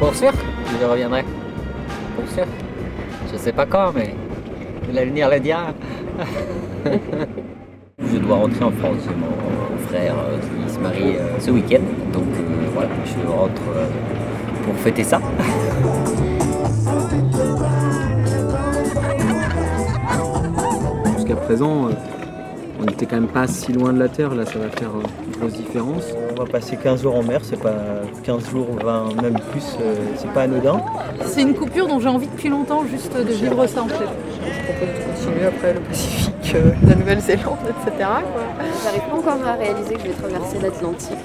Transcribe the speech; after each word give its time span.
Pour 0.00 0.14
sûr, 0.14 0.32
je 0.80 0.84
reviendrai. 0.86 1.24
Pour 2.16 2.26
sûr. 2.30 2.46
Je 3.30 3.36
sais 3.36 3.52
pas 3.52 3.66
quand, 3.66 3.92
mais 3.94 4.14
l'avenir 4.90 5.28
le 5.28 5.38
dira. 5.40 5.74
je 7.98 8.16
dois 8.16 8.36
rentrer 8.36 8.64
en 8.64 8.70
France. 8.70 8.96
J'ai 9.04 9.14
mon 9.14 9.78
frère 9.88 10.14
euh, 10.18 10.38
qui 10.38 10.72
se 10.72 10.78
marie 10.80 11.16
euh, 11.16 11.38
ce 11.38 11.50
week-end. 11.50 11.82
Donc 12.14 12.24
euh, 12.24 12.70
voilà, 12.72 12.88
je 13.04 13.28
rentre 13.30 13.60
pour 14.64 14.74
fêter 14.76 15.04
ça. 15.04 15.20
Jusqu'à 21.14 21.36
présent, 21.36 21.88
euh, 21.88 21.92
on 22.80 22.84
n'était 22.84 23.06
quand 23.06 23.16
même 23.16 23.28
pas 23.28 23.46
si 23.46 23.72
loin 23.72 23.92
de 23.92 23.98
la 23.98 24.08
Terre. 24.08 24.34
Là, 24.34 24.46
ça 24.46 24.58
va 24.58 24.68
faire 24.70 24.88
euh, 24.88 25.26
une 25.26 25.38
grosse 25.38 25.52
différence. 25.52 26.04
On 26.32 26.42
va 26.42 26.46
passer 26.46 26.76
15 26.76 27.02
jours 27.02 27.16
en 27.16 27.22
mer, 27.22 27.40
c'est 27.42 27.60
pas 27.60 27.74
15 28.24 28.50
jours, 28.50 28.68
20, 28.82 29.22
même 29.22 29.38
plus, 29.50 29.76
euh, 29.80 29.94
c'est 30.16 30.32
pas 30.32 30.42
anodin. 30.42 30.80
C'est 31.26 31.42
une 31.42 31.54
coupure 31.54 31.86
dont 31.86 32.00
j'ai 32.00 32.08
envie 32.08 32.28
depuis 32.28 32.48
longtemps 32.48 32.84
juste 32.86 33.14
de 33.14 33.32
vivre 33.32 33.66
ça 33.66 33.82
en 33.82 33.88
fait. 33.88 33.94
Je 33.96 34.72
propose 34.72 34.88
de 34.88 35.12
continuer 35.12 35.46
après 35.46 35.74
le 35.74 35.80
Pacifique, 35.80 36.54
euh, 36.54 36.72
la 36.88 36.94
Nouvelle-Zélande, 36.94 37.58
etc. 37.68 38.08
J'arrive 38.82 39.02
pas 39.10 39.16
encore 39.16 39.46
à 39.46 39.54
réaliser 39.54 39.94
que 39.94 40.00
je 40.00 40.06
vais 40.08 40.14
traverser 40.14 40.58
l'Atlantique. 40.62 41.18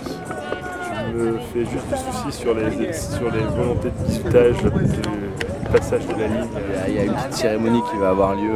Je 1.08 1.18
me 1.18 1.38
fais 1.54 1.62
juste 1.62 1.88
du 1.88 2.18
souci 2.24 2.42
sur 2.42 2.54
les, 2.54 2.94
sur 2.94 3.32
les 3.32 3.44
volontés 3.56 3.90
de 3.90 4.06
bisutage 4.06 4.56
du 4.58 5.70
passage 5.72 6.06
de 6.08 6.12
la 6.12 6.28
ligne. 6.28 6.50
Il 6.90 6.94
y 6.96 7.00
a 7.00 7.04
une 7.06 7.14
petite 7.14 7.34
cérémonie 7.34 7.82
qui 7.90 7.98
va 7.98 8.10
avoir 8.10 8.36
lieu 8.36 8.52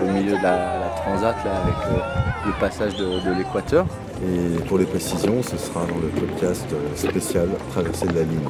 au 0.00 0.12
milieu 0.12 0.36
de 0.38 0.42
la, 0.42 0.78
la 0.78 0.83
transat 1.04 1.36
là, 1.44 1.52
avec 1.62 1.74
euh, 1.86 2.46
le 2.46 2.52
passage 2.58 2.96
de, 2.96 3.20
de 3.20 3.36
l'équateur. 3.36 3.86
Et 4.22 4.62
pour 4.64 4.78
les 4.78 4.86
précisions, 4.86 5.42
ce 5.42 5.56
sera 5.56 5.80
dans 5.86 5.98
le 5.98 6.08
podcast 6.08 6.66
euh, 6.72 6.96
spécial 6.96 7.48
Traversée 7.70 8.06
de 8.06 8.14
la 8.14 8.22
ligne. 8.22 8.48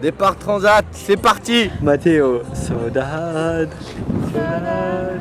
Départ 0.00 0.36
transat, 0.36 0.84
c'est 0.90 1.16
parti 1.16 1.70
Matteo, 1.80 2.42
saudade, 2.54 3.70
saudade. 4.32 5.20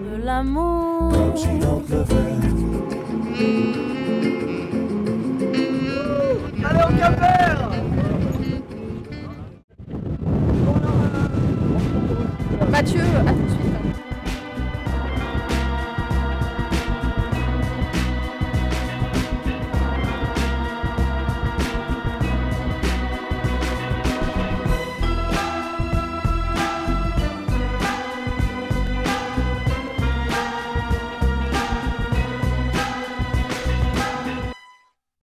De 0.00 0.24
l'amour. 0.24 1.12
Mathieu, 12.72 13.02
à. 13.02 13.61